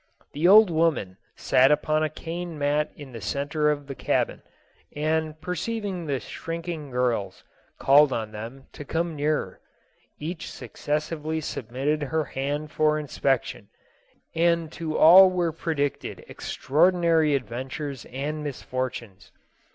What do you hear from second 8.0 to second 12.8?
on them to come nearer. K;ieh successively submitted her hand